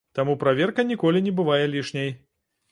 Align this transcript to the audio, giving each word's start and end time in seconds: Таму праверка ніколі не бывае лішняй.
Таму 0.19 0.35
праверка 0.43 0.85
ніколі 0.93 1.23
не 1.27 1.35
бывае 1.43 1.61
лішняй. 1.77 2.13